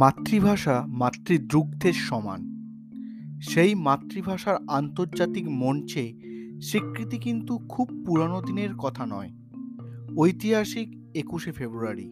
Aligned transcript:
মাতৃভাষা 0.00 0.86
মাতৃদুগ্ধের 0.88 1.92
সমান। 1.92 2.40
সেই 3.42 3.74
মাতৃভাষার 3.74 4.56
আন্তর্জাতিক 4.68 5.46
মঞ্চে 5.48 6.14
স্বীকৃতি 6.62 7.18
কিন্তু 7.18 7.58
খুব 7.58 8.04
পুরানো 8.06 8.42
দিনের 8.42 8.74
কথা 8.74 9.06
নয়। 9.06 9.30
ঐতিহাসিক 10.18 10.88
একুশে 11.14 11.52
ফেব্রুয়ারি, 11.52 12.10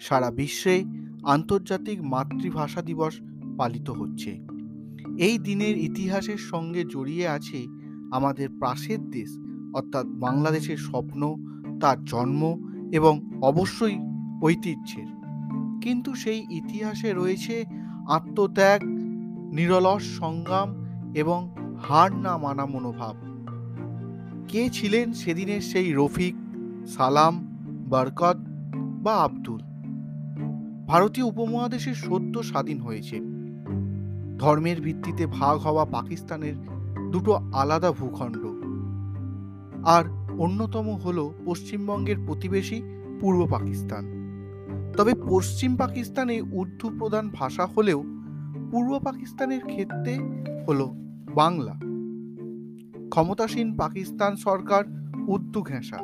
সারা 0.00 0.30
বিশ্বে 0.30 0.84
আন্তর্জাতিক 1.24 2.02
মাতৃভাষা 2.02 2.82
দিবস 2.82 3.20
পালিত 3.58 3.90
হচ্ছে। 3.90 4.30
এই 5.18 5.38
দিনের 5.38 5.76
ইতিহাসের 5.76 6.38
সঙ্গে 6.38 6.84
জড়িয়ে 6.84 7.28
আছে 7.28 7.66
আমাদের 8.12 8.48
পাশের 8.60 9.10
দেশ, 9.10 9.30
অর্থাৎ 9.74 10.06
বাংলাদেশের 10.06 10.76
স্বপ্ন, 10.76 11.34
তার 11.80 12.04
জন্ম 12.04 12.42
এবং 12.92 13.14
অবশ্যই 13.42 13.96
ঐতিহ্যের। 14.42 15.13
কিন্তু 15.84 16.14
সেই 16.14 16.46
ইতিহাসে 16.50 17.12
রয়েছে 17.12 17.64
আত্মত্যাগ, 18.08 18.82
নিরলস 19.54 20.18
সংগ্রাম 20.18 20.84
এবং 21.14 21.50
হার 21.82 22.16
না 22.16 22.36
মানা 22.36 22.66
মনোভাব। 22.66 23.16
কে 24.48 24.70
ছিলেন 24.70 25.12
সেদিনের 25.12 25.60
সেই 25.60 25.92
রফিক, 25.92 26.34
সালাম, 26.86 27.40
বরকত 27.90 28.36
বা 29.02 29.16
আব্দুল? 29.16 29.60
ভারতীয় 30.86 31.26
উপমহাদেশের 31.26 31.94
সদ্য 31.94 32.42
স্বাধীন 32.42 32.80
হয়েছে। 32.80 33.20
ধর্মের 34.38 34.80
ভিত্তিতে 34.80 35.26
ভাগ 35.26 35.58
হওয়া 35.58 35.84
পাকিস্তানের 35.84 36.54
দুটো 37.10 37.34
আলাদা 37.34 37.92
ভূখণ্ড। 37.92 38.46
আর 39.86 40.04
অন্যতম 40.38 40.90
হল 40.90 41.30
পশ্চিমবঙ্গের 41.44 42.16
প্রতিবেশী 42.26 42.82
পূর্ব 43.20 43.46
পাকিস্তান। 43.50 44.23
তবে 44.96 45.12
পশ্চিম 45.28 45.76
পাকিস্তানে 45.76 46.40
উর্দু 46.52 46.90
প্রধান 46.98 47.30
ভাষা 47.34 47.66
হলেও 47.66 48.04
পূর্ব 48.70 48.98
পাকিস্তানের 49.04 49.60
ক্ষেত্রে 49.60 50.18
হলো 50.68 50.86
বাংলা। 51.34 51.74
ক্ষমতাসীন 53.08 53.76
পাকিস্তান 53.76 54.36
সরকার 54.36 54.84
উর্দু 55.28 55.62
ঘেঁষা, 55.62 55.98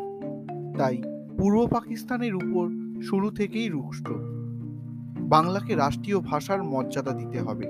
তাই 0.79 1.03
পূর্ব 1.39 1.67
পাকিস্তানের 1.67 2.35
উপর 2.35 2.69
শুরু 3.03 3.31
থেকেই 3.31 3.69
রুষ্ট। 3.69 4.09
বাংলাকে 5.21 5.75
রাষ্ট্রীয় 5.75 6.21
ভাষার 6.21 6.63
মর্যাদা 6.63 7.13
দিতে 7.13 7.41
হবে। 7.41 7.67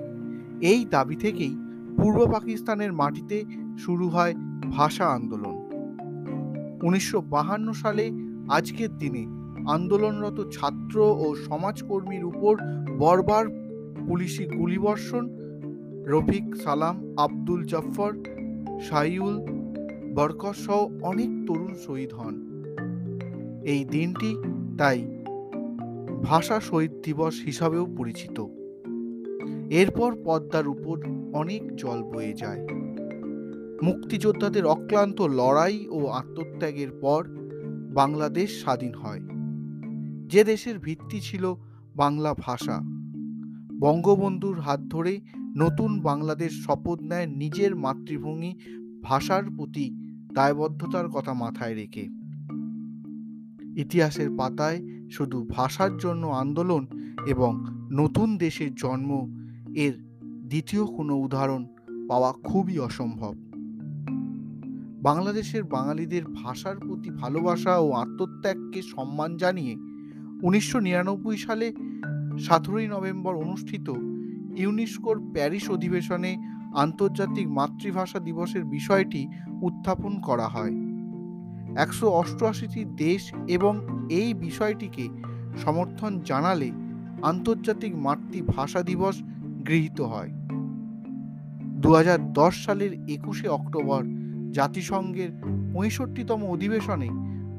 এই 0.61 0.85
দাবি 0.85 1.17
থেকেই 1.17 1.57
পূর্ব 1.97 2.33
পাকিস্তানের 2.33 2.93
মাটিতে 2.93 3.45
শুরু 3.79 4.09
হয় 4.09 4.35
ভাষা 4.71 5.07
আন্দোলন। 5.07 5.57
উনিশশো 6.83 7.23
সালে 7.75 8.11
আজকের 8.49 8.99
দিনে 8.99 9.40
আন্দোলনরত 9.67 10.49
ছাত্র 10.53 11.01
ও 11.01 11.35
সমাজকর্মীর 11.35 12.25
উপর 12.25 12.57
বরবার 12.99 13.47
পুলিশি 14.09 14.45
গুলিবর্ষণ। 14.45 15.29
রফিক 16.07 16.57
সালাম, 16.57 17.15
আব্দুল 17.17 17.65
জাফর 17.65 18.13
সাইউল 18.81 19.41
বরকত 20.15 20.53
সহ 20.53 20.87
অনেক 21.03 21.29
তরুণ 21.47 21.75
শহীদ 21.87 22.13
হন। 22.13 22.51
এই 23.65 23.85
দিনটি 23.85 24.37
তাই 24.79 25.07
ভাষা 26.23 26.61
শহীদ 26.61 26.93
দিবস 27.05 27.43
হিসাবেও 27.45 27.87
পরিচিত। 27.97 28.47
এরপর 29.71 30.17
পদ্মার 30.25 30.69
উপর 30.69 31.01
অনেক 31.33 31.77
জল 31.77 32.03
বয়ে 32.03 32.33
যায়। 32.33 32.67
মুক্তিযোদ্ধাদের 33.83 34.65
অক্লান্ত 34.65 35.21
লড়াই 35.21 35.89
ও 35.89 36.07
আত্মত্যাগের 36.07 36.89
পর 37.01 37.25
বাংলাদেশ 37.95 38.61
স্বাধীন 38.63 38.95
হয়। 38.95 39.21
যে 40.31 40.45
দেশের 40.45 40.79
ভিত্তি 40.79 41.21
ছিল 41.21 41.55
বাংলা 41.97 42.35
ভাষা। 42.35 42.81
বঙ্গবন্ধুর 43.81 44.61
হাত 44.61 44.81
ধরে 44.81 45.21
নতুন 45.57 46.01
বাংলাদেশ 46.01 46.67
শপথ 46.67 47.03
নেয় 47.03 47.27
নিজের 47.27 47.77
মাতৃভূমি 47.77 48.55
ভাষার 49.03 49.45
প্রতি 49.57 49.91
দায়বদ্ধতার 50.35 51.09
কথা 51.09 51.35
মাথায় 51.35 51.75
রেখে। 51.75 52.09
ইতিহাসের 53.77 54.31
পাতায় 54.39 54.83
শুধু 55.11 55.47
ভাষার 55.51 55.97
জন্য 55.97 56.27
আন্দোলন 56.27 56.87
এবং 57.27 57.65
নতুন 57.93 58.39
দেশের 58.39 58.75
জন্ম 58.75 59.11
এর 59.77 59.95
দ্বিতীয় 60.49 60.87
কোনো 60.87 61.17
উদাহরণ 61.17 61.67
পাওয়া 62.09 62.33
খুবই 62.33 62.79
অসম্ভব। 62.79 63.35
বাংলাদেশের 65.03 65.65
বাঙালিদের 65.65 66.25
ভাষার 66.25 66.77
প্রতি 66.79 67.11
ভালোবাসা 67.11 67.79
ও 67.79 67.93
আত্মত্যাগকে 67.93 68.83
সম্মান 68.83 69.37
জানিয়ে 69.37 69.90
উনিশশো 70.43 70.81
নিরানব্বই 70.81 71.37
সালে 71.37 71.73
সতেরোই 72.39 72.89
নভেম্বর 72.89 73.35
অনুষ্ঠিত 73.35 73.89
ইউনেস্কোর 74.57 75.31
প্যারিস 75.33 75.71
অধিবেশনে 75.71 76.37
আন্তর্জাতিক 76.75 77.49
মাতৃভাষা 77.49 78.19
দিবসের 78.19 78.65
বিষয়টি 78.65 79.29
উত্থাপন 79.63 80.21
করা 80.21 80.49
হয়। 80.49 80.75
একশো 81.77 82.11
অষ্টআশিটি 82.11 82.85
দেশ 82.85 83.33
এবং 83.49 83.75
এই 84.11 84.35
বিষয়টিকে 84.35 85.09
সমর্থন 85.65 86.21
জানালে 86.21 86.71
আন্তর্জাতিক 87.23 87.97
মাতৃভাষা 87.97 88.83
দিবস 88.83 89.23
গৃহীত 89.67 90.01
হয়। 90.01 90.31
দু 91.63 91.95
হাজার 91.95 92.33
দশ 92.33 92.65
সালের 92.65 92.93
একুশে 93.11 93.49
অক্টোবর 93.49 94.03
জাতিসংঘের 94.53 95.31
পঁয়ষট্টিতম 95.75 96.45
অধিবেশনে 96.45 97.09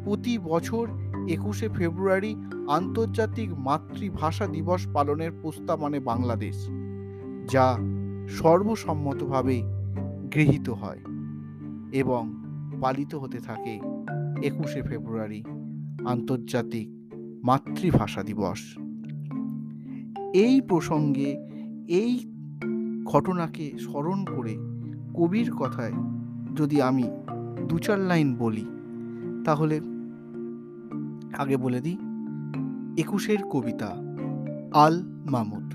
প্রতি 0.04 0.38
বছর 0.38 1.11
একুশে 1.28 1.70
ফেব্রুয়ারি 1.70 2.36
আন্তর্জাতিক 2.68 3.58
মাতৃভাষা 3.58 4.48
দিবস 4.48 4.88
পালনের 4.94 5.32
প্রস্তাব 5.42 5.84
আনে 5.84 6.00
বাংলাদেশ, 6.00 6.68
যা 7.52 7.78
সর্বসম্মতভাবে 8.28 9.62
গৃহীত 10.34 10.70
হয় 10.70 11.00
এবং 11.92 12.36
পালিত 12.82 13.16
হতে 13.16 13.40
থাকে 13.40 13.80
একুশে 14.44 14.82
ফেব্রুয়ারি 14.82 15.44
আন্তর্জাতিক 16.06 16.90
মাতৃভাষা 17.44 18.24
দিবস। 18.24 18.78
এই 20.34 20.62
প্রসঙ্গে 20.62 21.48
এই 21.88 22.20
ঘটনাকে 23.06 23.72
স্মরণ 23.80 24.26
করে 24.26 24.56
কবির 25.14 25.52
কথায় 25.52 25.94
যদি 26.56 26.82
আমি 26.82 27.04
দু 27.68 27.80
চার 27.80 28.00
লাইন 28.00 28.36
বলি, 28.36 28.66
তাহলে 29.46 29.80
আগে 31.38 31.58
বলে 31.58 31.82
দিই। 31.82 31.98
একুশের 32.98 33.38
কবিতা, 33.50 33.98
আল 34.74 35.02
মামুদ। 35.06 35.74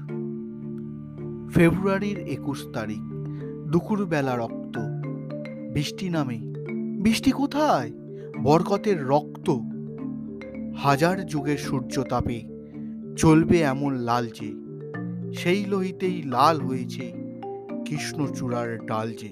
ফেব্রুয়ারির 1.54 2.18
একুশ 2.18 2.66
তারিখ, 2.72 3.02
দুপুরবেলা 3.70 4.36
রক্ত। 4.36 4.78
বৃষ্টি 5.74 6.08
নামে। 6.08 6.38
বৃষ্টি 7.02 7.30
কোথায়? 7.30 7.92
বরকতের 8.42 9.06
রক্ত। 9.06 9.50
হাজার 10.76 11.26
যুগের 11.26 11.58
সূর্য 11.58 12.02
তাপে 12.02 12.40
চলবে 13.16 13.60
এমন 13.60 13.94
লালচে 13.94 14.52
সেই 15.32 15.64
লোহিতেই 15.64 16.22
লাল 16.22 16.60
হয়েছে 16.60 17.12
কৃষ্ণচূড়ার 17.86 18.78
ডাল 18.86 19.12
যে। 19.12 19.28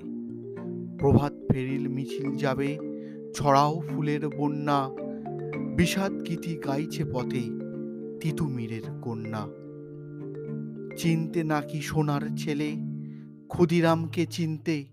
প্রভাত 0.98 1.32
ফেরিল 1.52 1.88
মিছিল 1.88 2.36
যাবে, 2.36 2.78
ছড়াও 3.34 3.80
ফুলের 3.80 4.28
বন্যা। 4.28 5.03
বিষাদ 5.58 6.12
গীতি 6.28 6.56
গাইছে 6.56 7.04
পথে 7.04 7.42
তিতুমিরের 8.20 8.82
কন্যা। 9.02 9.46
চিনতে 10.96 11.44
নাকি 11.44 11.80
সোনার 11.80 12.20
ছেলে, 12.36 12.76
ক্ষুদিরামকে 13.48 14.26
চিনতে 14.26 14.84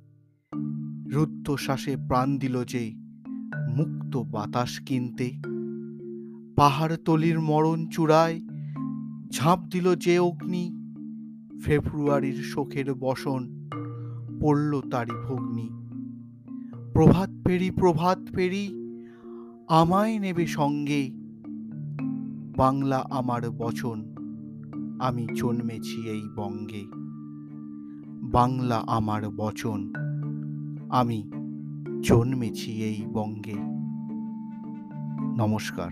রুদ্ধশ্বাসে 1.08 1.96
প্রাণ 1.96 2.38
দিল 2.38 2.64
যে 2.64 2.94
মুক্ত 3.76 4.18
বাতাস 4.18 4.80
কিনতে। 4.80 5.32
পাহাড় 6.56 6.96
তলির 7.06 7.40
মরণ 7.40 7.88
চূড়ায় 7.88 8.42
ঝাঁপ 9.30 9.60
দিল 9.60 9.96
যে 9.96 10.20
অগ্নি, 10.20 10.72
ফেব্রুয়ারির 11.66 12.34
শোকের 12.34 12.94
বসন 12.94 13.70
পড়ল 14.42 14.82
তারি 14.82 15.12
ভগ্নি। 15.12 15.70
প্রভাত 16.94 17.30
পেরি 17.46 17.72
প্রভাত 17.72 18.20
পেরি 18.36 18.81
আমায় 19.72 20.20
নেবে 20.20 20.48
সঙ্গে। 20.48 21.12
বাংলা 22.58 23.08
আমার 23.10 23.50
বচন, 23.50 24.16
আমি 25.02 25.28
জন্মেছি 25.36 26.10
এই 26.10 26.22
বঙ্গে। 26.36 26.86
বাংলা 28.32 28.84
আমার 28.88 29.30
বচন, 29.30 29.94
আমি 30.90 31.32
জন্মেছি 32.02 32.72
এই 32.72 33.06
বঙ্গে। 33.14 33.56
নমস্কার। 35.38 35.92